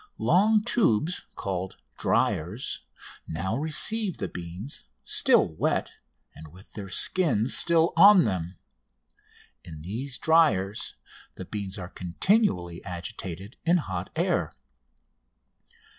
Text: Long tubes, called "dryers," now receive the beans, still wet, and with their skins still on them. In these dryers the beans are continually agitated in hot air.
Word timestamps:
Long 0.17 0.63
tubes, 0.63 1.27
called 1.35 1.77
"dryers," 1.95 2.81
now 3.27 3.55
receive 3.55 4.17
the 4.17 4.27
beans, 4.27 4.85
still 5.03 5.47
wet, 5.47 5.91
and 6.33 6.47
with 6.47 6.73
their 6.73 6.89
skins 6.89 7.55
still 7.55 7.93
on 7.95 8.25
them. 8.25 8.57
In 9.63 9.83
these 9.83 10.17
dryers 10.17 10.95
the 11.35 11.45
beans 11.45 11.77
are 11.77 11.87
continually 11.87 12.83
agitated 12.83 13.57
in 13.63 13.77
hot 13.77 14.09
air. 14.15 14.51